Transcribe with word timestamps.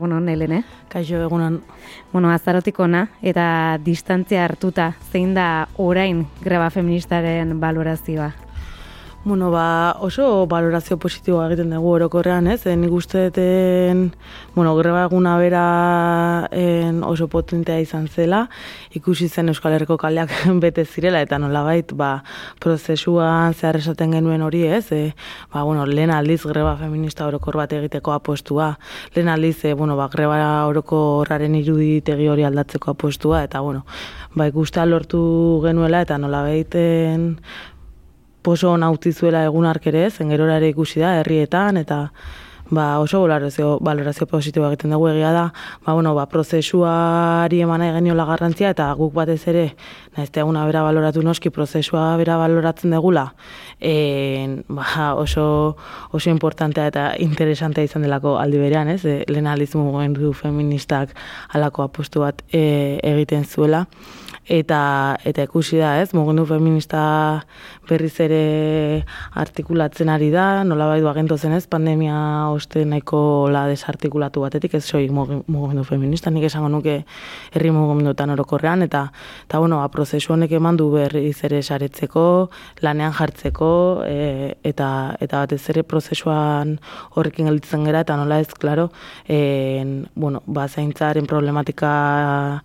Bueno, 0.00 0.18
Nelene. 0.18 0.64
Kaixo 0.88 1.20
egunan. 1.20 1.60
Bueno, 2.10 2.30
azarotik 2.32 2.78
ona 2.80 3.04
eta 3.20 3.76
distantzia 3.84 4.46
hartuta, 4.46 4.94
zein 5.12 5.34
da 5.36 5.68
orain 5.76 6.24
greba 6.40 6.70
feministaren 6.72 7.58
valorazioa? 7.60 8.32
Bueno, 9.22 9.50
ba, 9.50 9.96
oso 10.00 10.46
valorazio 10.48 10.96
positiboa 10.96 11.44
egiten 11.50 11.74
dugu 11.74 11.90
orokorrean, 11.92 12.46
ez? 12.48 12.62
E, 12.64 12.72
nik 12.72 12.92
uste 12.96 13.26
duten, 13.26 13.98
bueno, 14.54 14.70
greba 14.78 15.02
eguna 15.04 15.34
bera 15.36 15.64
en, 16.56 17.02
oso 17.04 17.26
potentea 17.28 17.76
izan 17.84 18.06
zela, 18.08 18.46
ikusi 18.96 19.28
zen 19.28 19.52
Euskal 19.52 19.74
Herriko 19.76 19.98
kaleak 20.00 20.32
bete 20.64 20.86
zirela, 20.86 21.20
eta 21.20 21.36
nolabait, 21.36 21.92
ba, 21.92 22.22
prozesuan 22.64 23.52
zehar 23.52 23.76
esaten 23.76 24.14
genuen 24.16 24.40
hori, 24.40 24.62
ez? 24.64 24.86
E, 24.96 25.02
ba, 25.52 25.66
bueno, 25.68 25.84
lehen 25.84 26.14
aldiz 26.16 26.40
greba 26.46 26.78
feminista 26.80 27.26
orokor 27.28 27.58
bat 27.60 27.74
egiteko 27.76 28.14
apostua, 28.16 28.70
lehen 29.12 29.28
aldiz, 29.28 29.58
e, 29.68 29.74
bueno, 29.74 29.98
ba, 30.00 30.08
greba 30.08 30.40
orokorraren 30.70 31.58
iruditegi 31.60 32.30
hori 32.32 32.48
aldatzeko 32.48 32.96
apostua, 32.96 33.44
eta, 33.44 33.60
bueno, 33.60 33.84
ba, 34.32 34.48
ikustea 34.48 34.88
lortu 34.88 35.20
genuela, 35.66 36.00
eta 36.08 36.16
nolabaiten, 36.16 37.36
poso 38.42 38.76
nautizuela 38.76 39.44
egun 39.48 39.66
arkere, 39.66 40.08
zengerora 40.10 40.60
ere 40.60 40.70
ikusi 40.72 41.00
da, 41.00 41.18
herrietan, 41.20 41.80
eta 41.80 42.06
ba, 42.70 43.00
oso 43.00 43.20
valorazio, 43.20 43.78
valorazio 43.82 44.26
positiboa 44.30 44.70
egiten 44.70 44.94
dugu 44.94 45.08
egia 45.10 45.32
da, 45.34 45.44
ba, 45.84 45.92
bueno, 45.92 46.14
ba, 46.14 46.26
prozesuari 46.30 47.60
emana 47.60 47.90
egeniola 47.90 48.24
garrantzia, 48.28 48.70
eta 48.70 48.86
guk 48.98 49.12
batez 49.14 49.40
ere, 49.50 49.64
naizte 50.16 50.40
eguna 50.40 50.64
bera 50.68 50.84
baloratu 50.86 51.22
noski, 51.26 51.50
prozesua 51.50 52.14
bera 52.20 52.38
baloratzen 52.40 52.94
degula, 52.94 53.26
e, 53.80 54.62
ba, 54.68 55.12
oso, 55.18 55.76
oso 56.12 56.30
importantea 56.30 56.86
eta 56.92 57.10
interesantea 57.18 57.90
izan 57.90 58.06
delako 58.06 58.38
aldi 58.38 58.62
berean, 58.62 58.88
ez? 58.94 59.02
E, 59.04 59.20
lehen 59.28 59.50
alizmu 59.50 59.90
du 60.14 60.32
feministak 60.32 61.14
alako 61.50 61.82
apostu 61.82 62.20
bat 62.22 62.42
e, 62.52 63.00
egiten 63.02 63.44
zuela, 63.44 63.86
eta 64.50 65.16
eta 65.24 65.44
ikusi 65.46 65.78
da, 65.78 65.94
ez? 66.02 66.10
Mugundu 66.16 66.42
feminista 66.48 67.00
berriz 67.88 68.16
ere 68.22 69.04
artikulatzen 69.38 70.10
ari 70.10 70.30
da, 70.34 70.64
nolabait 70.66 71.06
agentu 71.06 71.38
zen, 71.38 71.54
ez? 71.54 71.68
Pandemia 71.70 72.50
oste 72.50 72.82
nahiko 72.84 73.48
la 73.52 73.66
desartikulatu 73.70 74.42
batetik, 74.42 74.74
ez 74.74 74.84
soy 74.84 75.08
mugundu 75.10 75.84
feminista, 75.86 76.32
nik 76.34 76.48
esango 76.50 76.68
nuke 76.68 77.04
herri 77.54 77.70
mugundutan 77.74 78.34
orokorrean 78.34 78.82
eta 78.82 79.06
eta 79.46 79.62
bueno, 79.62 79.78
ba 79.78 79.88
prozesu 79.88 80.34
honek 80.34 80.56
emandu 80.58 80.90
berriz 80.96 81.38
ere 81.46 81.62
saretzeko, 81.62 82.50
lanean 82.82 83.14
jartzeko 83.14 83.72
e, 84.06 84.56
eta 84.66 84.90
eta 85.20 85.44
batez 85.44 85.62
ere 85.70 85.86
prozesuan 85.86 86.78
horrekin 87.14 87.46
gelditzen 87.46 87.86
gera 87.86 88.02
eta 88.02 88.18
nola 88.18 88.40
ez, 88.42 88.50
claro, 88.50 88.90
eh 89.28 89.84
bueno, 90.14 90.42
ba 90.46 90.66
zaintzaren 90.68 91.26
problematika 91.26 92.62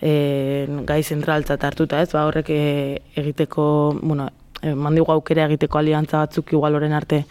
e, 0.00 0.66
gai 0.86 1.02
zentraltzat 1.02 1.64
hartuta, 1.64 2.00
ez? 2.02 2.10
Ba, 2.12 2.26
horrek 2.28 2.50
e, 2.50 3.02
egiteko, 3.16 3.66
bueno, 4.02 4.28
e, 4.62 4.74
mandigu 4.74 5.12
aukera 5.12 5.46
egiteko 5.48 5.78
aliantza 5.78 6.22
batzuk 6.24 6.52
igual 6.52 6.74
oren 6.74 6.92
arte 6.92 7.24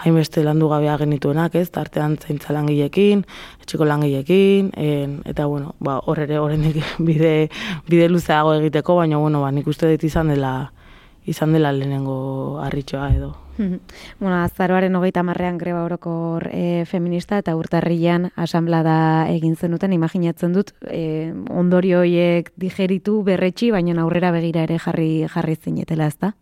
hainbeste 0.00 0.42
landu 0.44 0.68
gabea 0.68 0.96
genituenak, 0.98 1.54
ez? 1.60 1.68
Tartean 1.70 2.16
zaintza 2.18 2.54
langilekin, 2.56 3.24
etxiko 3.62 3.84
langilekin, 3.84 4.72
en, 4.76 5.20
eta 5.28 5.46
bueno, 5.46 5.74
ba, 5.78 5.98
hor 6.06 6.22
ere 6.24 6.38
horrendik 6.40 6.80
bide, 7.10 7.50
bide 7.88 8.08
luzeago 8.08 8.54
egiteko, 8.58 8.96
baina 9.02 9.20
bueno, 9.20 9.42
ba, 9.44 9.52
nik 9.52 9.68
uste 9.68 9.90
dut 9.92 10.04
izan 10.08 10.32
dela 10.32 10.54
izan 11.28 11.52
dela 11.52 11.72
lehenengo 11.72 12.58
harritxoa 12.64 13.10
edo. 13.14 13.34
bueno, 14.20 14.36
azaroaren 14.42 14.94
hogeita 14.96 15.22
marrean 15.22 15.58
greba 15.58 15.84
orokor 15.84 16.48
e, 16.52 16.84
feminista 16.86 17.38
eta 17.40 17.54
urtarrian 17.56 18.30
asamblada 18.36 19.26
egin 19.30 19.56
zenuten, 19.56 19.92
imaginatzen 19.92 20.54
dut 20.56 20.72
e, 20.86 21.32
ondorio 21.50 22.00
horiek 22.00 22.52
digeritu 22.60 23.20
berretxi, 23.26 23.70
baina 23.74 23.96
aurrera 24.02 24.30
begira 24.32 24.64
ere 24.66 24.78
jarri 24.78 25.26
jarri 25.28 25.56
zinetela, 25.56 26.06
ez 26.06 26.16
da? 26.20 26.32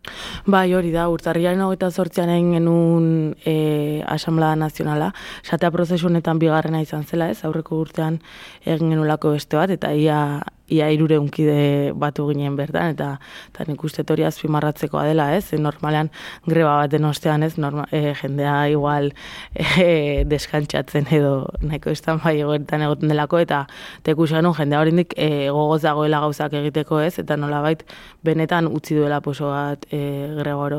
Bai, 0.45 0.67
hori 0.73 0.91
da, 0.93 1.07
urtarriaren 1.09 1.61
hogeita 1.65 1.89
sortzean 1.91 2.29
egin 2.33 2.53
genuen 2.59 3.09
e, 3.45 4.03
asamblada 4.07 4.55
nazionala, 4.59 5.11
satea 5.43 5.71
prozesu 5.71 6.07
honetan 6.07 6.39
bigarrena 6.39 6.81
izan 6.81 7.03
zela, 7.03 7.29
ez, 7.29 7.43
aurreko 7.43 7.79
urtean 7.81 8.19
egin 8.65 8.95
genulako 8.95 9.35
beste 9.35 9.59
bat, 9.59 9.73
eta 9.73 9.93
ia 9.93 10.19
ia 10.69 10.89
irure 10.93 11.17
unkide 11.19 11.91
batu 11.97 12.27
ginen 12.29 12.55
bertan, 12.57 12.93
eta, 12.95 13.09
eta 13.51 13.65
nik 13.67 13.83
uste 13.83 14.05
hori 14.09 14.25
azpimarratzekoa 14.27 15.05
dela, 15.09 15.29
ez? 15.35 15.53
Normalean 15.59 16.11
greba 16.47 16.75
baten 16.83 17.05
ostean, 17.09 17.43
ez? 17.43 17.55
Norma, 17.57 17.85
e, 17.91 18.13
jendea 18.21 18.55
igual 18.73 19.11
e, 19.55 20.23
deskantxatzen 20.29 21.09
edo 21.15 21.33
nahiko 21.61 21.93
estan 21.93 22.21
bai 22.23 22.37
egoetan 22.39 22.85
egoten 22.87 23.11
delako, 23.11 23.41
eta 23.45 23.65
teku 24.07 24.27
genuen 24.29 24.57
jendea 24.57 24.83
hori 24.83 24.95
nik 25.01 25.15
e, 25.17 25.49
gogoz 25.49 25.81
dagoela 25.85 26.21
gauzak 26.25 26.55
egiteko, 26.61 27.01
ez? 27.05 27.17
Eta 27.23 27.37
nolabait 27.37 27.83
benetan 28.25 28.69
utzi 28.69 28.97
duela 28.97 29.21
poso 29.25 29.51
bat 29.53 29.85
e, 29.91 30.01
greba 30.37 30.69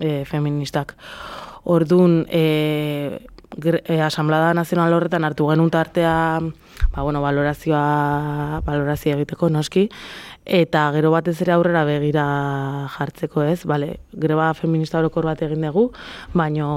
e, 0.00 0.24
feministak. 0.24 0.94
Orduan, 1.64 2.26
e, 2.28 3.18
e, 3.62 4.00
Asamblada 4.00 4.54
Nazional 4.54 4.92
horretan 4.94 5.24
hartu 5.24 5.48
genuen 5.50 5.70
tartea 5.70 6.14
ba, 6.94 7.02
bueno, 7.02 7.22
valorazioa, 7.22 8.60
valorazioa 8.66 9.16
egiteko 9.18 9.50
noski, 9.50 9.88
eta 10.44 10.90
gero 10.92 11.10
batez 11.10 11.40
ere 11.40 11.52
aurrera 11.54 11.84
begira 11.88 12.24
jartzeko 12.92 13.42
ez, 13.48 13.64
bale, 13.64 14.00
greba 14.12 14.52
feminista 14.54 14.98
orokor 14.98 15.24
bat 15.24 15.40
egin 15.42 15.64
dugu, 15.64 15.86
baino 16.36 16.68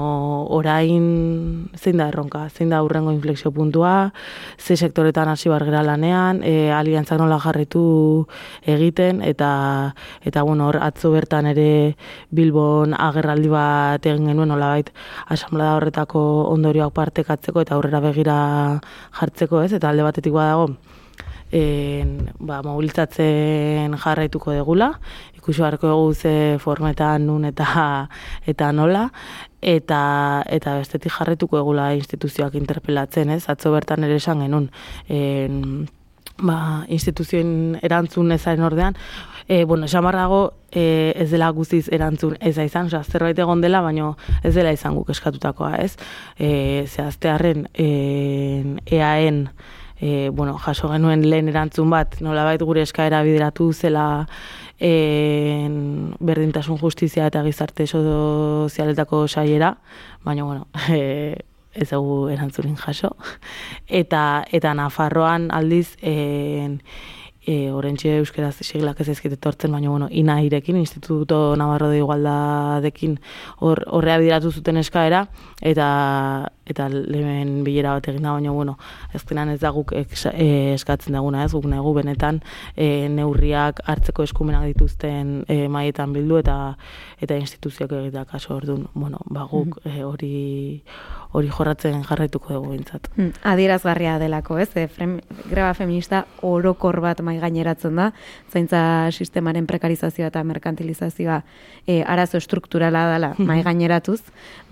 orain 0.56 1.68
zein 1.76 2.00
da 2.00 2.08
erronka, 2.08 2.48
zein 2.48 2.70
da 2.72 2.78
aurrengo 2.78 3.12
inflexio 3.12 3.52
puntua, 3.52 4.12
ze 4.58 4.76
sektoretan 4.76 5.28
hasi 5.28 5.48
bar 5.48 5.66
lanean, 5.68 6.42
e, 6.42 6.70
aliantzak 6.72 7.18
nola 7.18 7.38
jarritu 7.38 8.26
egiten, 8.64 9.20
eta, 9.22 9.94
eta 10.24 10.42
bueno, 10.42 10.68
hor 10.68 10.78
atzo 10.80 11.12
bertan 11.12 11.46
ere 11.46 11.96
Bilbon 12.30 12.94
agerraldi 12.94 13.48
bat 13.48 14.06
egin 14.06 14.26
genuen, 14.32 14.48
nola 14.48 14.68
bait, 14.68 14.90
asamblea 15.28 15.76
horretako 15.76 16.48
ondorioak 16.48 16.94
partekatzeko, 16.94 17.60
eta 17.60 17.74
aurrera 17.74 18.00
begira 18.00 18.80
jartzeko 19.20 19.62
ez, 19.62 19.72
eta 19.74 19.90
alde 19.90 20.08
batetik 20.08 20.32
badago, 20.32 20.72
en, 21.52 22.30
ba, 22.38 22.60
mobilizatzen 22.62 23.96
jarraituko 23.98 24.52
degula, 24.52 24.92
ikusi 25.36 25.62
beharko 25.62 25.88
dugu 25.88 26.58
formetan 26.60 27.26
nun 27.26 27.44
eta 27.48 28.08
eta 28.46 28.72
nola, 28.72 29.08
eta 29.62 30.44
eta 30.46 30.78
bestetik 30.78 31.12
jarraituko 31.12 31.58
egula 31.58 31.94
instituzioak 31.94 32.54
interpelatzen, 32.54 33.30
ez? 33.30 33.48
Atzo 33.48 33.72
bertan 33.72 34.04
ere 34.04 34.16
esan 34.16 34.44
genuen, 34.44 34.70
en, 35.08 35.88
ba, 36.42 36.84
instituzioen 36.88 37.78
erantzun 37.82 38.32
ezaren 38.32 38.64
ordean, 38.64 38.96
e, 39.48 39.64
bueno, 39.64 39.86
esan 39.86 40.04
dago, 40.04 40.52
e, 40.70 41.12
ez 41.16 41.30
dela 41.30 41.48
guztiz 41.50 41.88
erantzun 41.90 42.36
ez 42.40 42.54
da 42.56 42.64
izan, 42.64 42.86
oza, 42.86 43.02
zerbait 43.02 43.38
egon 43.38 43.60
dela, 43.60 43.80
baina 43.80 44.12
ez 44.44 44.54
dela 44.54 44.72
izan 44.72 44.94
guk 44.94 45.10
eskatutakoa, 45.10 45.76
ez? 45.80 45.96
E, 46.38 46.84
zehaztearen, 46.86 47.68
e, 47.74 48.78
eaen, 48.86 49.48
e, 50.00 50.30
bueno, 50.30 50.58
jaso 50.58 50.88
genuen 50.92 51.26
lehen 51.28 51.48
erantzun 51.48 51.90
bat, 51.90 52.20
nolabait 52.24 52.62
gure 52.62 52.82
eskaera 52.86 53.22
bideratu 53.26 53.72
zela 53.72 54.26
e, 54.78 55.68
berdintasun 56.20 56.78
justizia 56.78 57.26
eta 57.26 57.42
gizarte 57.46 57.86
sozialetako 57.86 59.26
saiera, 59.28 59.76
baina, 60.24 60.44
bueno, 60.44 60.68
e, 60.94 61.44
ez 61.78 61.90
dugu 61.90 62.28
erantzunin 62.32 62.76
jaso. 62.76 63.14
Eta, 63.86 64.44
eta 64.52 64.74
Nafarroan 64.74 65.50
aldiz, 65.54 65.96
e, 66.02 66.78
e, 67.48 67.70
orentxe 67.72 68.18
euskeraz 68.18 68.58
siglak 68.60 69.00
ez 69.00 69.08
ezkite 69.14 69.38
tortzen, 69.40 69.72
baina, 69.72 69.90
bueno, 69.90 70.08
ina 70.10 70.40
irekin, 70.44 70.76
Instituto 70.76 71.56
Navarro 71.56 71.88
de 71.88 72.02
Igualdadekin 72.02 73.18
horrea 73.58 74.18
bideratu 74.20 74.52
zuten 74.52 74.76
eskaera, 74.82 75.26
eta 75.60 75.88
eta 76.68 76.88
lehen 76.92 77.62
bilera 77.66 77.94
bat 77.96 78.08
egin 78.12 78.26
da, 78.26 78.32
baina, 78.36 78.52
bueno, 78.52 78.76
ez 79.14 79.22
ez 79.24 79.60
da 79.60 79.70
guk 79.70 79.92
e, 79.92 80.04
eskatzen 80.74 81.12
daguna, 81.12 81.44
ez 81.44 81.52
guk 81.52 81.64
negu 81.64 81.94
benetan 81.94 82.40
e, 82.76 83.08
neurriak 83.08 83.80
hartzeko 83.84 84.22
eskumenak 84.22 84.64
dituzten 84.72 85.44
e, 85.48 85.68
maietan 85.68 86.12
bildu 86.12 86.38
eta 86.38 86.76
eta 87.20 87.36
instituzioak 87.36 87.92
egitea 87.92 88.24
kaso 88.24 88.54
orduan, 88.56 88.88
bueno, 88.94 89.18
ba 89.30 89.46
guk 89.50 89.80
mm-hmm. 89.84 90.04
hori 90.04 90.82
hori 91.36 91.50
jorratzen 91.52 92.00
jarraituko 92.08 92.54
dugu 92.54 92.72
bintzat. 92.72 93.08
Hmm, 93.16 93.32
adierazgarria 93.50 94.16
delako, 94.20 94.56
ez? 94.62 94.70
E, 94.80 94.86
greba 95.50 95.74
feminista 95.76 96.22
orokor 96.46 97.00
bat 97.04 97.20
mai 97.24 97.36
gaineratzen 97.42 97.98
da, 98.00 98.10
zaintza 98.52 98.80
sistemaren 99.12 99.66
prekarizazioa 99.68 100.30
eta 100.32 100.42
merkantilizazioa 100.48 101.42
e, 101.86 102.00
arazo 102.02 102.40
strukturala 102.40 103.04
dela 103.12 103.34
hmm. 103.34 103.48
mai 103.48 103.60
gaineratuz, 103.66 104.22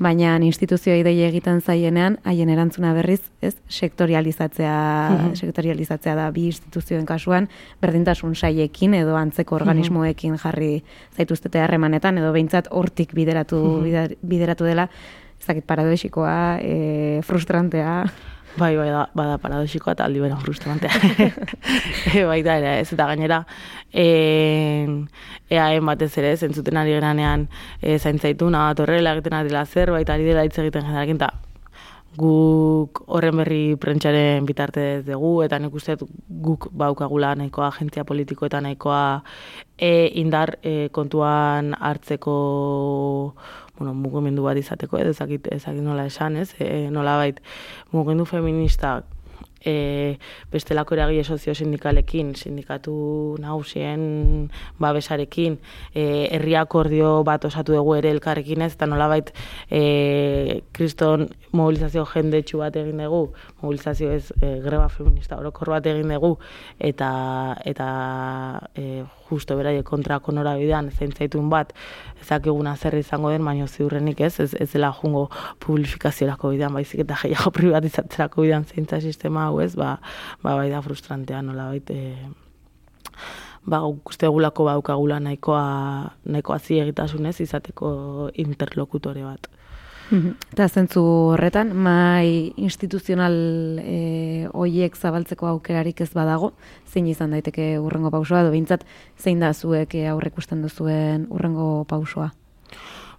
baina 0.00 0.36
instituzioa 0.48 0.96
idei 1.02 1.18
egiten 1.28 1.60
zaie 1.60 1.85
gehienean 1.86 2.18
haien 2.26 2.50
erantzuna 2.50 2.92
berriz, 2.96 3.22
ez, 3.40 3.54
sektorializatzea, 3.70 4.76
mhm. 5.10 5.34
sektorializatzea 5.38 6.16
da 6.18 6.30
bi 6.34 6.48
instituzioen 6.50 7.06
kasuan, 7.06 7.48
berdintasun 7.82 8.34
saiekin 8.34 8.94
edo 8.98 9.16
antzeko 9.16 9.54
mhm. 9.54 9.62
organismoekin 9.62 10.38
jarri 10.42 10.82
zaituztete 11.16 11.62
harremanetan 11.62 12.18
edo 12.18 12.32
behintzat 12.34 12.68
hortik 12.70 13.14
bideratu 13.14 13.62
mhm. 13.82 14.18
bideratu 14.22 14.64
dela, 14.66 14.88
ez 15.36 15.46
dakit 15.46 15.66
paradoxikoa, 15.68 16.58
e, 16.62 17.20
frustrantea. 17.22 18.02
Bai, 18.56 18.72
bai, 18.72 18.88
da, 18.88 19.02
bada 19.12 19.36
paradoxikoa 19.36 19.92
eta 19.92 20.06
aldi 20.08 20.22
bera 20.22 20.38
frustrantea. 20.40 20.88
e, 22.14 22.22
baita 22.24 22.56
ere, 22.56 22.78
ez, 22.80 22.88
eta 22.94 23.06
gainera, 23.10 23.42
e, 23.92 24.06
eaen 25.52 25.84
batez 25.86 26.14
ere, 26.16 26.32
zentzuten 26.40 26.80
ari 26.80 26.96
geranean, 26.96 27.50
e, 27.82 27.98
zaintzaitu, 27.98 28.48
nahi 28.50 28.78
torrela 28.78 29.12
egiten 29.12 29.36
ari 29.36 29.52
dela 29.52 29.66
zer, 29.66 29.92
ari 29.92 30.24
dela 30.24 30.46
hitz 30.48 30.56
egiten 30.62 30.88
jenerakin, 30.88 31.20
eta 31.20 31.45
guk 32.16 33.02
horren 33.06 33.36
berri 33.40 33.76
prentxaren 33.80 34.46
bitartez 34.48 35.04
dugu, 35.06 35.42
eta 35.44 35.58
nik 35.60 35.74
uste 35.74 35.96
guk 36.28 36.68
baukagula 36.72 37.34
nahikoa 37.36 37.68
agentzia 37.68 38.04
politiko 38.04 38.46
eta 38.46 38.60
nahikoa 38.64 39.22
e, 39.78 40.10
indar 40.22 40.56
e, 40.62 40.88
kontuan 40.92 41.74
hartzeko 41.78 42.36
bueno, 43.76 43.92
mugimendu 43.94 44.46
bat 44.46 44.56
izateko, 44.56 44.98
edo 44.98 45.12
ezakit, 45.12 45.50
ezakit 45.52 45.84
nola 45.84 46.06
esan, 46.08 46.38
ez? 46.40 46.54
E, 46.58 46.88
nola 46.90 47.18
bait, 47.20 47.42
mugimendu 47.92 48.24
feministak 48.24 49.15
e, 49.64 50.18
bestelako 50.52 50.96
eragile 50.96 51.24
sozio 51.24 51.54
sindikalekin, 51.54 52.34
sindikatu 52.36 53.36
nagusien 53.42 54.50
babesarekin, 54.78 55.58
e, 55.94 56.28
herri 56.36 56.56
akordio 56.56 57.22
bat 57.24 57.44
osatu 57.44 57.76
dugu 57.76 57.96
ere 57.98 58.10
elkarrekin 58.14 58.62
ez, 58.66 58.72
eta 58.74 58.86
nolabait 58.86 59.32
e, 59.70 60.62
kriston 60.76 61.28
mobilizazio 61.52 62.06
jendetsu 62.12 62.62
bat 62.62 62.76
egin 62.76 63.02
dugu, 63.04 63.32
mobilizazio 63.62 64.12
ez 64.12 64.32
e, 64.40 64.56
greba 64.64 64.88
feminista 64.88 65.38
orokor 65.40 65.76
bat 65.76 65.86
egin 65.86 66.14
dugu, 66.14 66.36
eta, 66.78 67.10
eta 67.64 67.90
e, 68.74 69.04
justo 69.30 69.56
beraie 69.58 69.82
kontrako 69.86 70.32
norabidean 70.32 70.90
zeintzaitun 70.90 71.50
bat 71.50 71.72
ezakiguna 72.22 72.76
zer 72.76 72.96
izango 72.98 73.30
den, 73.30 73.44
baino 73.44 73.66
ziurrenik 73.66 74.20
ez, 74.20 74.34
ez, 74.40 74.52
ez 74.54 74.70
dela 74.72 74.92
jungo 75.00 75.26
publifikaziorako 75.64 76.52
bidean, 76.54 76.74
baizik 76.76 77.04
eta 77.06 77.18
gehiago 77.22 77.52
privatizatzerako 77.58 78.46
bidean 78.46 78.64
zeintza 78.64 79.00
sistema 79.00 79.48
hau 79.48 79.60
ez, 79.64 79.74
ba, 79.76 79.96
ba 80.42 80.56
bai 80.58 80.70
da 80.70 80.82
frustrantea 80.84 81.42
nola 81.42 81.70
baita, 81.72 81.94
e, 81.94 82.28
ba, 83.66 83.82
uste 83.86 84.30
gulako 84.30 84.70
baukagula 84.70 85.20
nahikoa, 85.20 85.66
nahikoa 86.24 86.58
ziegitasunez 86.58 87.38
izateko 87.44 87.90
interlokutore 88.46 89.26
bat. 89.26 89.50
Mhm. 90.10 90.36
Eta 90.54 90.68
zentzu 90.68 91.02
horretan, 91.32 91.72
mai 91.74 92.52
instituzional 92.56 93.34
e, 93.82 94.48
oiek 94.54 94.96
zabaltzeko 94.96 95.48
aukerarik 95.50 96.00
ez 96.00 96.12
badago, 96.14 96.52
zein 96.86 97.08
izan 97.10 97.34
daiteke 97.34 97.74
urrengo 97.82 98.12
pausua, 98.14 98.44
edo 98.44 98.52
bintzat, 98.54 98.86
zein 99.18 99.42
da 99.42 99.52
zuek 99.52 99.94
e, 99.98 100.06
aurrek 100.12 100.38
usten 100.38 100.62
duzuen 100.62 101.26
urrengo 101.30 101.84
pausua? 101.90 102.30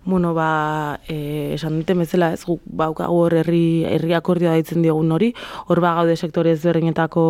Bueno, 0.08 0.34
ba, 0.34 1.02
e, 1.12 1.52
esan 1.58 1.82
dute 1.82 1.92
bezala 2.00 2.30
ez 2.32 2.46
guk 2.48 2.62
baukagu 2.64 3.18
hor 3.26 3.34
herri, 3.42 3.84
herri 3.84 4.14
akordioa 4.16 4.54
daitzen 4.56 4.86
diogun 4.86 5.12
hori, 5.12 5.34
hor 5.68 5.82
ba 5.84 5.98
gaude 5.98 6.16
sektore 6.16 6.54
ezberdinetako 6.56 7.26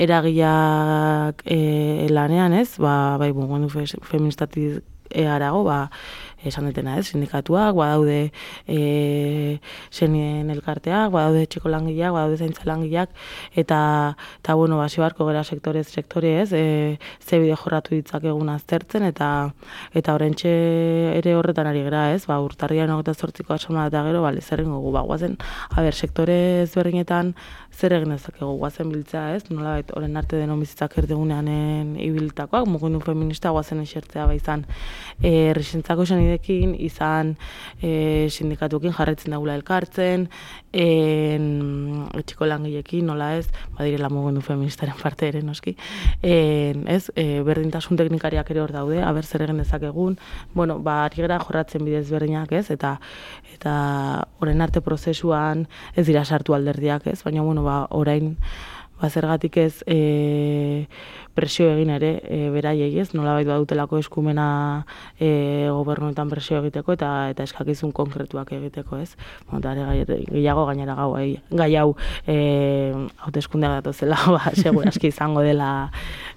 eragiak 0.00 1.44
e, 1.44 2.08
lanean 2.08 2.56
ez, 2.56 2.78
ba, 2.80 3.18
bai, 3.20 3.34
bueno, 3.36 3.68
feministatiz 3.68 4.80
earago, 5.10 5.60
ba, 5.68 5.90
esan 6.44 6.68
dutena 6.68 6.98
ez, 6.98 7.06
sindikatuak, 7.10 7.74
badaude 7.78 8.30
e, 8.66 9.58
zenien 9.92 10.50
elkarteak, 10.54 11.10
badaude 11.14 11.46
txeko 11.50 11.72
langileak, 11.72 12.14
badaude 12.16 12.38
zaintza 12.38 12.66
langileak, 12.68 13.10
eta, 13.54 13.80
eta 14.42 14.56
bueno, 14.58 14.78
basi 14.80 15.02
barko 15.02 15.26
gara 15.28 15.44
sektorez, 15.44 15.86
sektore 15.88 16.34
ez, 16.42 16.50
e, 16.52 16.64
ze 17.20 17.40
bide 17.42 17.56
jorratu 17.56 17.94
ditzak 17.94 18.24
egun 18.30 18.50
aztertzen, 18.52 19.04
eta 19.08 19.30
eta 19.94 20.14
horrentxe 20.14 20.52
ere 21.18 21.34
horretan 21.38 21.68
ari 21.70 21.84
gara 21.86 22.06
ez, 22.14 22.24
ba, 22.30 22.40
urtarrian 22.44 22.92
ogeta 22.94 23.14
zortziko 23.14 23.54
asona 23.54 23.88
eta 23.90 24.04
gero, 24.06 24.22
bale, 24.24 24.42
zer 24.42 24.64
ingo 24.64 24.80
ba, 24.94 25.04
guazen, 25.06 25.36
haber, 25.76 25.94
sektore 25.94 26.38
ezberdinetan, 26.64 27.34
zer 27.74 27.94
egin 27.96 28.14
ezakegu 28.14 28.52
guazen 28.60 28.90
biltzea 28.92 29.24
ez, 29.34 29.42
nola 29.50 29.76
bet, 29.78 29.90
horren 29.96 30.16
arte 30.20 30.38
denon 30.38 30.60
bizitzak 30.62 30.96
erdeguneanen 31.02 31.94
ibiltakoak, 32.00 32.68
mugundu 32.70 33.00
feminista 33.04 33.50
guazen 33.54 33.82
esertzea 33.82 34.26
bai 34.30 34.38
izan, 34.38 34.64
e, 35.20 35.52
risentzako 35.56 36.06
ekin 36.36 36.74
izan 36.78 37.34
e, 37.80 38.28
sindikatuekin 38.30 38.94
jarretzen 38.96 39.34
daula 39.36 39.54
elkartzen, 39.58 40.28
en, 40.72 41.46
etxiko 42.18 42.48
langilekin, 42.50 43.06
nola 43.06 43.34
ez, 43.38 43.46
badirela 43.78 44.10
mugundu 44.12 44.42
feministaren 44.44 44.98
parte 45.00 45.28
ere, 45.30 45.42
noski, 45.46 45.76
en, 46.22 46.86
ez, 46.90 47.08
e, 47.16 47.40
berdintasun 47.46 48.00
teknikariak 48.00 48.50
ere 48.54 48.64
hor 48.64 48.74
daude, 48.74 49.00
haber 49.02 49.24
zer 49.24 49.46
egin 49.46 49.62
dezakegun, 49.62 50.18
bueno, 50.54 50.78
ba, 50.84 51.02
ari 51.04 51.24
gara 51.24 51.40
jorratzen 51.42 51.84
bidez 51.86 52.06
berdinak, 52.10 52.52
ez, 52.52 52.68
eta 52.74 52.98
eta 53.54 53.74
orain 54.42 54.60
arte 54.64 54.82
prozesuan 54.84 55.66
ez 55.94 56.06
dira 56.06 56.24
sartu 56.24 56.54
alderdiak, 56.54 57.06
ez, 57.12 57.22
baina, 57.24 57.42
bueno, 57.42 57.62
ba, 57.66 57.84
orain, 57.90 58.34
ba, 59.00 59.10
zergatik 59.10 59.56
ez, 59.58 59.82
e, 59.86 60.86
presio 61.34 61.66
egin 61.74 61.90
ere 61.96 62.10
e, 62.22 62.38
beraiei 62.54 62.92
ez, 63.02 63.08
nola 63.14 63.34
baita 63.34 63.52
badutelako 63.56 63.98
eskumena 63.98 64.46
e, 65.18 65.66
gobernuetan 65.66 66.30
presio 66.30 66.60
egiteko 66.62 66.94
eta 66.94 67.10
eta 67.32 67.46
eskakizun 67.48 67.92
konkretuak 67.92 68.52
egiteko 68.54 69.00
ez. 69.02 69.10
Eta 69.58 69.74
gehiago 69.74 70.66
gainera 70.70 70.94
gau, 70.98 71.10
gai 71.16 71.70
hau 71.80 71.96
e, 72.26 72.38
hauteskundea 73.26 73.82
zela, 73.92 74.20
ba, 74.36 74.54
segur 74.54 74.88
aski 74.88 75.10
izango 75.10 75.42
dela 75.42 75.90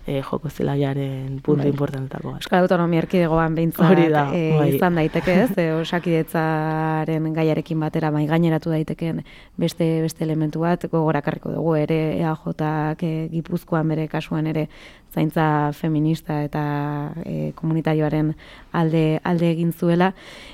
e, 0.08 0.22
joko 0.24 0.50
zelaiaren 0.50 1.42
puntu 1.44 1.66
bai. 1.66 1.72
importantako. 1.74 2.36
Euskal 2.40 2.64
Autonomia 2.64 3.04
Erkidegoan 3.04 3.56
behintzat 3.56 4.00
da, 4.12 4.24
e, 4.34 4.44
bai. 4.56 4.70
izan 4.76 4.96
daiteke 4.96 5.36
ez, 5.44 5.50
e, 5.60 5.68
osakidetzaren 5.82 7.28
gaiarekin 7.36 7.80
batera 7.84 8.12
mai 8.16 8.26
gaineratu 8.30 8.72
daiteken 8.72 9.20
beste 9.60 9.90
beste 10.06 10.24
elementu 10.24 10.64
bat 10.64 10.88
gogorakarriko 10.88 11.52
dugu 11.52 11.76
ere 11.76 12.00
EAJak 12.22 13.04
e, 13.04 13.12
Gipuzkoan 13.34 13.92
bere 13.94 14.08
kasuan 14.08 14.48
ere 14.48 14.68
zaintza 15.14 15.74
feminista 15.74 16.40
eta 16.46 16.64
e, 17.26 17.52
komunitarioaren 17.56 18.34
alde 18.72 19.20
alde 19.24 19.52
egin 19.52 19.74
zuela 19.74 20.14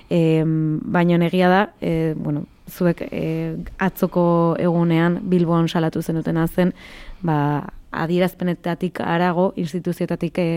e, 0.09 0.41
baino 0.45 1.17
negia 1.21 1.49
da 1.49 1.61
e, 1.81 2.15
bueno 2.17 2.45
zuek 2.69 3.05
e, 3.11 3.55
atzoko 3.77 4.55
egunean 4.59 5.19
Bilbon 5.29 5.67
salatu 5.67 6.01
zenutena 6.01 6.47
zen 6.47 6.73
ba 7.21 7.69
adierazpenetatik 7.93 8.99
arago 9.05 9.51
instituzioetatik 9.55 10.37
e, 10.41 10.47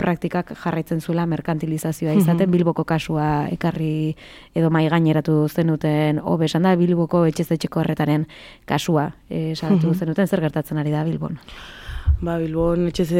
praktikak 0.00 0.52
jarraitzen 0.62 1.00
zuela 1.00 1.26
merkantilizazioa 1.30 2.16
izate 2.18 2.46
Bilboko 2.50 2.84
kasua 2.84 3.48
ekarri 3.52 4.16
edo 4.54 4.70
mai 4.70 4.86
gaineratu 4.88 5.46
zenuten 5.48 6.20
hobesan 6.22 6.68
da 6.68 6.76
Bilboko 6.76 7.24
etxezetxeko 7.30 7.82
horretaren 7.84 8.26
kasua 8.66 9.10
e, 9.28 9.54
salatu 9.54 9.94
zenuten. 9.94 10.26
Zer 10.26 10.40
gertatzen 10.40 10.78
ari 10.78 10.94
da 10.94 11.04
Bilbon 11.04 11.38
Ba, 12.16 12.38
Bilbon 12.40 12.86
etxez 12.88 13.10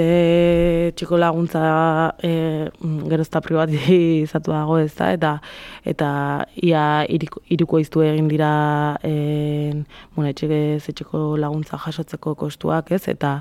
txiko 0.97 1.19
laguntza 1.21 1.61
e, 2.25 2.31
gerozta 3.11 3.43
privati 3.45 3.76
izatu 4.23 4.55
dago 4.55 4.78
ez 4.81 4.95
da, 4.97 5.11
eta, 5.16 5.33
eta 5.85 6.09
ia 6.64 6.85
iriko, 7.12 7.43
iruko 7.52 7.81
iztu 7.83 8.00
egin 8.07 8.31
dira 8.33 8.49
e, 9.05 9.75
bueno, 10.14 10.31
etxe 10.31 10.81
txiko 10.88 11.37
laguntza 11.37 11.76
jasotzeko 11.85 12.33
kostuak 12.40 12.95
ez, 12.97 13.02
eta 13.12 13.35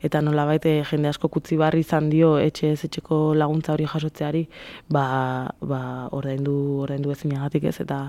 eta 0.00 0.24
nola 0.24 0.46
baite 0.48 0.78
jende 0.88 1.12
asko 1.12 1.28
kutzi 1.28 1.60
barri 1.60 1.84
izan 1.84 2.08
dio 2.08 2.38
etxe 2.40 2.72
txiko 2.86 3.34
laguntza 3.36 3.76
hori 3.76 3.90
jasotzeari, 3.92 4.46
ba, 4.88 5.04
ba 5.60 5.82
ordaindu, 6.16 6.56
ordaindu 6.86 7.12
ezinagatik 7.12 7.68
ez, 7.68 7.76
eta 7.84 8.06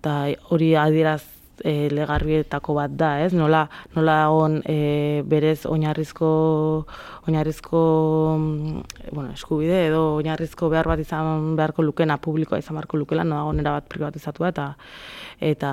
eta 0.00 0.16
hori 0.48 0.72
adieraz 0.80 1.41
e, 1.60 1.88
legarbietako 1.92 2.74
bat 2.74 2.94
da, 2.96 3.12
ez? 3.24 3.32
Nola 3.36 3.66
nola 3.96 4.16
on 4.32 4.60
e, 4.66 5.22
berez 5.28 5.64
oinarrizko 5.66 6.30
oinarrizko 7.28 7.82
mm, 8.38 8.82
bueno, 9.12 9.30
eskubide 9.32 9.86
edo 9.86 10.02
oinarrizko 10.16 10.70
behar 10.72 10.88
bat 10.90 11.02
izan 11.02 11.54
beharko 11.58 11.84
lukena 11.86 12.18
publikoa 12.18 12.58
izan 12.58 12.78
beharko 12.78 12.96
lukela, 13.02 13.24
no 13.24 13.44
dago 13.52 13.76
bat 13.76 13.88
privatizatua 13.88 14.52
eta 14.54 14.68
eta 15.42 15.70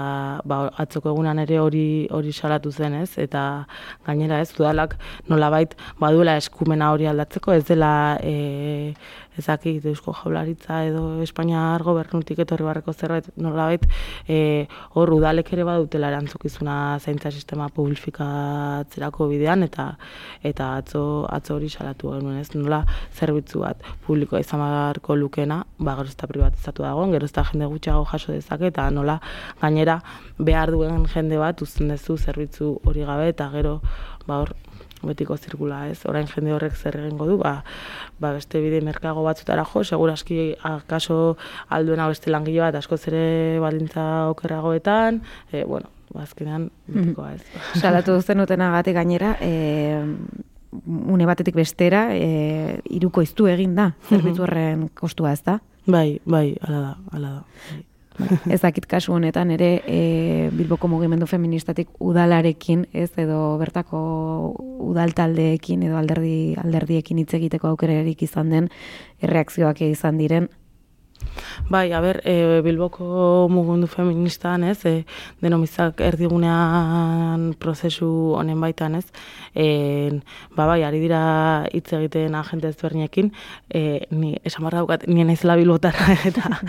ba, 0.49 0.59
atzoko 0.81 1.13
egunan 1.13 1.39
ere 1.39 1.59
hori 1.61 2.07
hori 2.11 2.33
salatu 2.33 2.71
zen, 2.71 2.95
ez? 3.03 3.17
Eta 3.21 3.65
gainera, 4.07 4.41
ez, 4.41 4.51
udalak 4.57 4.95
nolabait 5.29 5.75
baduela 6.01 6.37
eskumena 6.41 6.91
hori 6.93 7.05
aldatzeko, 7.09 7.53
ez 7.53 7.65
dela 7.69 7.91
e, 8.21 8.93
ezakit 9.39 9.85
Eusko 9.91 10.13
Jaularitza 10.13 10.83
edo 10.87 11.03
Espainiar 11.23 11.83
gobernutik 11.83 12.39
etorri 12.45 12.67
barreko 12.67 12.93
zerbait 12.93 13.29
nolabait 13.37 13.85
e, 14.27 14.67
hor 14.95 15.13
udalek 15.15 15.51
ere 15.55 15.65
badutela 15.67 16.11
erantzukizuna 16.13 16.75
zaintza 16.99 17.31
sistema 17.31 17.69
publifikatzerako 17.73 19.29
bidean 19.31 19.65
eta 19.67 19.89
eta 20.43 20.71
atzo 20.77 21.03
atzo 21.29 21.57
hori 21.57 21.69
salatu 21.69 22.13
genuen 22.15 22.39
ez? 22.39 22.49
Nola 22.55 22.83
zerbitzu 23.15 23.63
bat 23.65 23.83
publikoa 24.05 24.43
izan 24.43 24.63
beharko 24.63 25.15
lukena 25.15 25.63
ba 25.79 25.95
gero 25.99 26.13
eta 26.13 26.27
privatizatu 26.27 26.83
dago 26.83 27.05
gero 27.11 27.29
eta 27.31 27.45
jende 27.51 27.69
gutxiago 27.73 28.05
jaso 28.11 28.31
dezake 28.31 28.71
eta 28.73 28.89
nola 28.91 29.19
gainera 29.61 29.99
behar 30.37 30.71
duen 30.71 31.05
jende 31.13 31.37
bat 31.37 31.61
uzten 31.61 31.93
duzu 31.93 32.17
zerbitzu 32.17 32.79
hori 32.85 33.05
gabe 33.11 33.29
eta 33.33 33.49
gero 33.55 33.79
ba 34.27 34.41
hor 34.41 34.53
betiko 35.03 35.37
zirkula, 35.37 35.85
ez? 35.89 36.01
Orain 36.09 36.27
jende 36.27 36.53
horrek 36.55 36.75
zer 36.75 36.97
egingo 36.99 37.27
du, 37.29 37.37
ba, 37.39 37.59
ba 38.19 38.33
beste 38.35 38.61
bide 38.63 38.81
merkago 38.85 39.23
batzutara 39.23 39.65
jo, 39.67 39.83
seguraski 39.83 40.55
akaso 40.67 41.37
alduena 41.69 42.09
beste 42.11 42.31
langile 42.31 42.65
bat 42.65 42.79
asko 42.81 42.97
zere 42.97 43.59
balintza 43.63 44.03
okerragoetan, 44.33 45.21
e, 45.51 45.63
bueno, 45.63 45.91
bazkenean, 46.15 46.69
ba, 46.69 46.99
betikoa 46.99 47.33
ez. 47.37 47.43
Salatu 47.81 48.17
duzen 48.17 48.43
utenagatik 48.45 48.97
gainera, 48.99 49.35
e, 49.41 50.03
une 50.85 51.25
batetik 51.25 51.55
bestera, 51.57 52.09
e, 52.13 52.79
iruko 52.99 53.23
iztu 53.25 53.47
egin 53.49 53.75
da, 53.79 53.91
zerbitzu 54.09 54.45
horren 54.45 54.89
kostua 54.97 55.33
ez 55.33 55.43
da? 55.45 55.59
Bai, 55.89 56.19
bai, 56.25 56.51
ala 56.67 56.81
da, 56.83 56.97
ala 57.15 57.37
da. 57.39 57.79
Bai. 58.19 58.37
ez 58.53 58.59
dakit 58.61 58.85
kasu 58.89 59.13
honetan 59.15 59.51
ere 59.55 59.69
e, 59.87 59.99
Bilboko 60.53 60.89
mugimendu 60.91 61.27
feministatik 61.27 61.89
udalarekin, 62.03 62.85
ez 62.93 63.09
edo 63.17 63.57
bertako 63.61 63.99
udaltaldeekin 64.89 65.85
edo 65.87 65.99
alderdi 65.99 66.55
alderdiekin 66.59 67.21
hitz 67.23 67.33
egiteko 67.39 67.71
aukerarik 67.73 68.23
izan 68.25 68.51
den 68.53 68.69
erreakzioak 69.23 69.81
izan 69.87 70.19
diren 70.19 70.49
Bai, 71.69 71.91
a 71.93 72.01
ber, 72.01 72.21
e, 72.25 72.61
Bilboko 72.65 73.47
mugundu 73.49 73.87
feministan, 73.87 74.63
ez, 74.63 74.85
e, 74.85 75.05
denomizak 75.41 76.01
erdigunean 76.01 77.53
prozesu 77.61 78.09
honen 78.39 78.59
baitan, 78.61 78.95
ez, 78.95 79.05
e, 79.53 80.19
ba, 80.55 80.65
bai, 80.65 80.81
ari 80.83 80.99
dira 81.03 81.65
hitz 81.73 81.91
egiten 81.93 82.35
agente 82.35 82.71
ezberdinekin, 82.71 83.31
e, 83.69 84.07
ni, 84.09 84.33
esan 84.43 84.65
barra 84.65 84.81
dukat, 84.85 85.05
nien 85.07 85.29
ez 85.29 85.43
Bilbotarra, 85.43 86.15
eta 86.29 86.59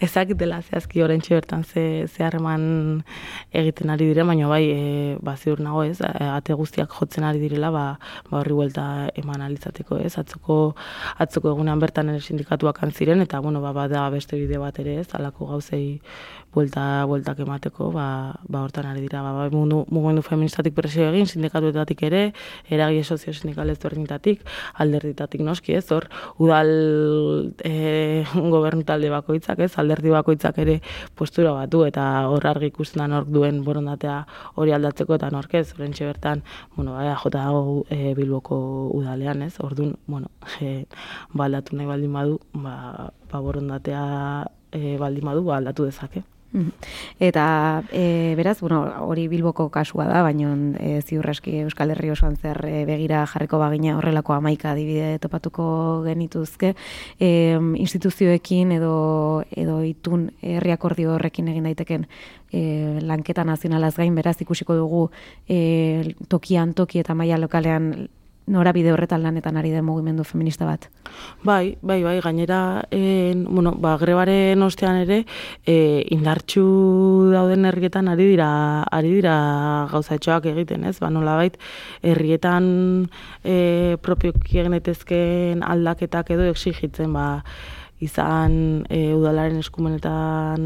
ezakitela 0.00 0.62
zehazki 0.62 1.02
horren 1.02 1.22
bertan 1.28 1.62
ze, 1.64 2.06
zeharreman 2.08 3.04
egiten 3.52 3.90
ari 3.90 4.08
dire, 4.10 4.24
baina 4.24 4.48
bai, 4.48 4.64
e, 4.70 5.16
ba, 5.22 5.36
ziur 5.36 5.60
nago, 5.60 5.84
ez, 5.84 6.00
ate 6.02 6.54
guztiak 6.54 6.90
jotzen 6.98 7.24
ari 7.24 7.38
direla, 7.38 7.70
ba, 7.70 7.84
ba 8.30 8.40
horri 8.40 8.54
buelta 8.58 9.08
eman 9.14 9.42
alizateko, 9.42 9.98
ez, 9.98 10.16
atzoko, 10.18 10.74
atzoko 11.18 11.54
egunean 11.54 11.78
bertan 11.78 12.10
ere 12.10 12.20
sindikatuak 12.20 12.82
antziren, 12.82 13.22
eta, 13.22 13.40
bueno, 13.40 13.62
ba, 13.62 13.72
bada 13.72 14.01
beste 14.10 14.36
bide 14.36 14.58
bat 14.58 14.78
ere 14.78 14.98
ez, 15.00 15.08
alako 15.14 15.46
gauzei 15.52 16.00
buelta, 16.52 17.04
bueltak 17.08 17.38
emateko, 17.40 17.90
ba, 17.92 18.36
ba 18.48 18.62
hortan 18.62 18.86
ari 18.86 19.00
dira, 19.00 19.22
ba, 19.24 19.32
ba 19.32 19.48
mundu, 19.50 19.82
mugendu 19.90 20.22
feministatik 20.22 20.74
presio 20.76 21.08
egin, 21.08 21.26
sindikatuetatik 21.26 22.02
ere, 22.08 22.22
eragile 22.68 23.04
sozio 23.04 23.32
sindikal 23.32 23.72
ezberdinetatik, 23.72 24.42
alderditatik 24.84 25.40
noski 25.46 25.76
ez, 25.78 25.86
hor, 25.94 26.08
udal 26.42 26.72
e, 27.64 28.24
gobernu 28.54 28.84
talde 28.88 29.08
bakoitzak 29.12 29.64
ez, 29.64 29.72
alderdi 29.80 30.12
bakoitzak 30.12 30.60
ere 30.64 30.80
postura 31.16 31.54
batu, 31.56 31.86
eta 31.88 32.28
hor 32.28 32.46
argi 32.52 32.68
ikusten 32.72 33.00
da 33.00 33.08
nork 33.08 33.32
duen 33.32 33.62
borondatea 33.64 34.18
hori 34.60 34.76
aldatzeko, 34.76 35.16
eta 35.16 35.32
nork 35.32 35.56
ez, 35.56 35.70
horrentxe 35.72 36.04
bertan, 36.10 36.44
bueno, 36.76 36.98
bai, 36.98 37.08
jota 37.24 37.46
dago 37.48 37.80
e, 37.88 38.12
bilboko 38.18 38.60
udalean 38.92 39.48
ez, 39.48 39.54
orduan, 39.64 39.96
bueno, 40.06 40.28
e, 40.60 40.84
baldatu 41.32 41.80
nahi 41.80 41.88
baldin 41.88 42.12
badu, 42.20 42.38
ba, 42.52 43.08
ba 43.32 43.40
borondatea 43.40 44.04
e, 44.72 44.96
baldin 45.00 45.24
badu 45.24 45.44
ba, 45.48 45.56
aldatu 45.56 45.88
dezake. 45.88 46.22
Eta 47.18 47.82
e, 47.92 48.34
beraz, 48.36 48.60
bueno, 48.60 48.82
hori 49.06 49.24
bilboko 49.28 49.70
kasua 49.72 50.04
da, 50.04 50.20
baina 50.22 50.50
e, 50.76 51.00
ziurraski 51.00 51.62
Euskal 51.64 51.94
Herri 51.94 52.10
osoan 52.12 52.36
zer 52.36 52.60
e, 52.68 52.84
begira 52.84 53.22
jarriko 53.30 53.56
bagina 53.62 53.96
horrelako 53.96 54.34
amaika 54.36 54.74
adibide 54.74 55.16
topatuko 55.22 56.02
genituzke, 56.04 56.74
e, 57.18 57.56
instituzioekin 57.56 58.76
edo, 58.76 59.44
edo 59.48 59.80
itun 59.88 60.28
herriakordio 60.42 61.14
horrekin 61.16 61.48
egin 61.54 61.70
daiteken 61.70 62.08
e, 62.52 63.00
lanketa 63.00 63.48
nazionalaz 63.48 63.94
gain, 63.96 64.14
beraz 64.14 64.36
ikusiko 64.44 64.76
dugu 64.76 65.06
e, 65.48 66.14
tokian, 66.28 66.76
toki 66.76 67.00
eta 67.00 67.16
maila 67.16 67.40
lokalean 67.40 67.94
norabide 68.46 68.92
horretan 68.92 69.22
lanetan 69.22 69.56
ari 69.56 69.70
den 69.70 69.84
mugimendu 69.84 70.24
feminista 70.24 70.66
bat. 70.66 70.88
Bai, 71.42 71.78
bai, 71.82 72.02
bai, 72.02 72.20
gainera, 72.20 72.84
en, 72.90 73.44
bueno, 73.44 73.72
ba, 73.78 73.96
grebaren 73.98 74.62
ostean 74.62 74.98
ere, 75.04 75.24
e, 75.66 76.04
indartxu 76.10 76.64
dauden 77.32 77.66
herrietan 77.66 78.08
ari 78.08 78.26
dira, 78.32 78.48
ari 78.90 79.12
dira 79.20 79.36
gauzatxoak 79.92 80.50
egiten, 80.52 80.84
ez? 80.84 80.98
Ba, 80.98 81.10
nola 81.10 81.36
bait, 81.38 81.58
herrietan 82.02 82.66
e, 83.44 83.96
propioki 84.02 84.58
egin 84.62 85.62
aldaketak 85.62 86.34
edo 86.34 86.50
exigitzen, 86.50 87.12
ba, 87.12 87.44
izan 88.02 88.84
e, 88.90 89.12
udalaren 89.14 89.60
eskumenetan 89.62 90.64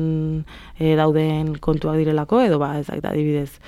e, 0.78 0.94
dauden 0.96 1.52
kontuak 1.60 1.98
direlako, 2.00 2.40
edo 2.46 2.58
ba, 2.62 2.78
ez 2.80 2.88
adibidez, 2.88 3.58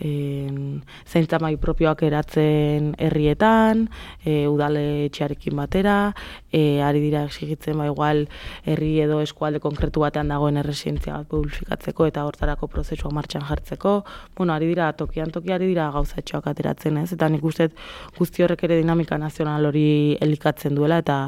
en, 0.00 0.82
zaintza 1.06 1.38
mai 1.42 1.56
propioak 1.56 2.02
eratzen 2.02 2.94
herrietan, 2.98 3.88
e, 4.24 4.46
udale 4.48 5.06
etxearekin 5.06 5.56
batera, 5.56 6.14
e, 6.52 6.80
ari 6.82 7.00
dira 7.00 7.24
exigitzen 7.24 7.78
ba 7.78 7.86
igual 7.86 8.26
herri 8.64 9.00
edo 9.04 9.20
eskualde 9.24 9.60
konkretu 9.60 10.04
batean 10.04 10.28
dagoen 10.32 10.58
erresidentzia 10.62 11.18
bat 11.18 11.28
publifikatzeko 11.28 12.06
eta 12.10 12.24
hortarako 12.24 12.68
prozesua 12.68 13.12
martxan 13.14 13.44
jartzeko. 13.48 14.04
Bueno, 14.36 14.54
ari 14.54 14.70
dira 14.72 14.92
tokian 14.92 15.30
toki 15.30 15.52
ari 15.52 15.68
dira 15.72 15.90
gauzatxoak 15.94 16.48
ateratzen, 16.52 16.98
ez? 16.98 17.12
Eta 17.12 17.28
nik 17.28 17.44
uste 17.44 17.70
guzti 18.18 18.44
horrek 18.44 18.64
ere 18.64 18.80
dinamika 18.80 19.18
nazional 19.18 19.66
hori 19.70 20.16
elikatzen 20.20 20.74
duela 20.74 20.98
eta 21.04 21.18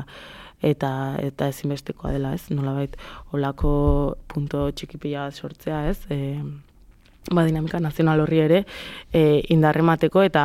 eta 0.63 0.91
eta 1.21 1.49
ezinbestekoa 1.53 2.13
dela, 2.15 2.33
ez? 2.35 2.49
Nolabait 2.51 2.97
holako 3.33 4.17
punto 4.29 4.71
txikipila 4.73 5.31
sortzea, 5.31 5.83
ez? 5.91 5.99
Eh, 6.11 6.41
ba, 7.33 7.45
dinamika 7.47 7.81
nazional 7.81 8.21
horri 8.25 8.41
ere 8.45 8.63
e, 9.13 9.43
indarremateko 9.55 10.23
eta 10.27 10.45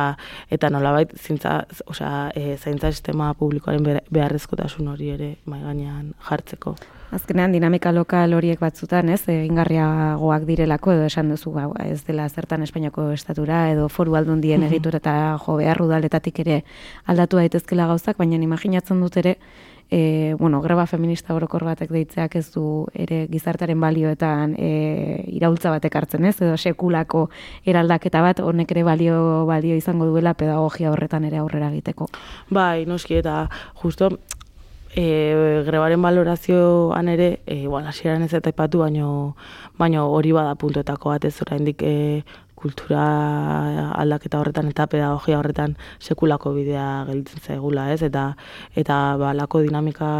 eta 0.50 0.70
nolabait 0.70 1.12
zintza, 1.18 1.62
osea, 1.86 2.30
e, 2.34 2.56
zaintza 2.56 2.92
sistema 2.92 3.32
publikoaren 3.34 4.02
beharrezkotasun 4.10 4.88
hori 4.88 5.12
ere 5.14 5.36
mai 5.46 5.62
gainean 5.62 6.12
jartzeko. 6.28 6.76
Azkenean 7.12 7.52
dinamika 7.52 7.90
lokal 7.92 8.32
horiek 8.32 8.60
batzutan, 8.62 9.10
ez, 9.12 9.20
egingarriagoak 9.28 10.46
direlako 10.48 10.94
edo 10.94 11.08
esan 11.10 11.28
duzu 11.28 11.52
ba, 11.52 11.66
ez 11.84 12.00
dela 12.06 12.24
zertan 12.28 12.64
Espainiako 12.64 13.10
estatura 13.12 13.66
edo 13.68 13.90
foru 13.92 14.16
aldundien 14.16 14.64
egitura 14.64 14.96
eta 15.02 15.16
jo 15.44 15.58
behar 15.60 15.82
udaletatik 15.84 16.40
ere 16.40 16.62
aldatu 17.04 17.36
daitezkela 17.36 17.90
gauzak, 17.90 18.16
baina 18.16 18.40
imaginatzen 18.40 19.04
dut 19.04 19.20
ere 19.20 19.36
e, 19.92 20.34
bueno, 20.38 20.62
greba 20.62 20.86
feminista 20.86 21.34
orokor 21.36 21.66
batek 21.68 21.90
deitzeak 21.92 22.38
ez 22.40 22.46
du 22.54 22.86
ere 22.96 23.26
gizartaren 23.28 23.80
balioetan 23.80 24.54
e, 24.56 24.70
iraultza 25.36 25.68
batek 25.74 25.98
hartzen 26.00 26.24
ez, 26.24 26.38
edo 26.40 26.56
sekulako 26.56 27.26
eraldaketa 27.68 28.22
bat, 28.24 28.40
honek 28.40 28.72
ere 28.72 28.86
balio 28.88 29.44
balio 29.44 29.76
izango 29.76 30.08
duela 30.08 30.32
pedagogia 30.32 30.94
horretan 30.94 31.28
ere 31.28 31.42
aurrera 31.42 31.68
egiteko. 31.68 32.08
Bai, 32.48 32.86
noski, 32.88 33.20
eta 33.20 33.50
justo 33.82 34.14
e, 34.96 35.62
grebaren 35.66 36.00
valorazioan 36.00 37.08
ere, 37.12 37.40
e, 37.44 37.66
bueno, 37.66 37.88
hasieran 37.88 38.22
ez 38.22 38.32
eta 38.32 38.48
ipatu, 38.48 38.80
baino, 38.86 39.36
baino 39.76 40.06
hori 40.08 40.32
bada 40.32 40.54
puntuetako 40.56 41.12
bat 41.12 41.28
ez 41.28 41.36
oraindik 41.44 41.84
e, 41.84 42.24
kultura 42.62 43.02
aldaketa 43.98 44.40
horretan 44.40 44.70
eta 44.70 44.86
pedagogia 44.86 45.40
horretan 45.40 45.76
sekulako 46.00 46.54
bidea 46.56 47.04
gelditzen 47.08 47.42
zaigula, 47.46 47.88
ez? 47.92 48.02
Eta 48.06 48.32
eta 48.78 48.98
ba 49.20 49.32
lako 49.36 49.62
dinamika 49.66 50.10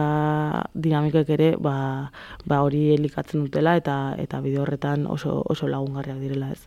dinamikek 0.74 1.30
ere 1.38 1.50
ba, 1.56 2.10
ba 2.44 2.62
hori 2.66 2.90
elikatzen 2.96 3.46
dutela 3.46 3.76
eta 3.80 4.16
eta 4.18 4.40
bide 4.44 4.60
horretan 4.62 5.06
oso 5.06 5.42
oso 5.46 5.68
lagungarriak 5.70 6.18
direla, 6.22 6.50
ez? 6.52 6.66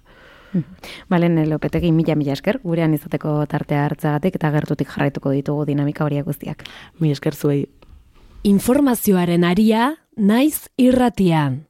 Balen 1.12 1.38
Lopetegi 1.50 1.92
mila 1.92 2.16
mila 2.16 2.36
esker, 2.36 2.60
gurean 2.64 2.94
izateko 2.96 3.38
tartea 3.52 3.86
hartzagatik 3.90 4.38
eta 4.40 4.52
gertutik 4.56 4.92
jarraituko 4.94 5.34
ditugu 5.36 5.66
dinamika 5.68 6.06
horiek 6.06 6.26
guztiak. 6.26 6.64
Mi 7.00 7.12
esker 7.12 7.36
zuei. 7.36 7.66
Informazioaren 8.46 9.44
aria, 9.44 9.96
naiz 10.16 10.70
irratian. 10.78 11.64